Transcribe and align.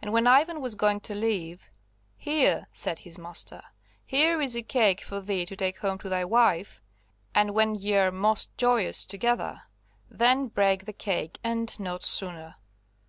And 0.00 0.12
when 0.12 0.28
Ivan 0.28 0.60
was 0.60 0.76
going 0.76 1.00
to 1.00 1.16
leave, 1.16 1.72
"Here," 2.16 2.68
said 2.70 3.00
his 3.00 3.18
master, 3.18 3.60
"here 4.06 4.40
is 4.40 4.54
a 4.54 4.62
cake 4.62 5.00
for 5.00 5.20
thee 5.20 5.44
to 5.46 5.56
take 5.56 5.78
home 5.78 5.98
to 5.98 6.08
thy 6.08 6.24
wife, 6.24 6.80
and, 7.34 7.52
when 7.52 7.74
ye 7.74 7.96
are 7.96 8.12
most 8.12 8.56
joyous 8.56 9.04
together, 9.04 9.62
then 10.08 10.46
break 10.46 10.84
the 10.84 10.92
cake, 10.92 11.40
and 11.42 11.76
not 11.80 12.04
sooner." 12.04 12.54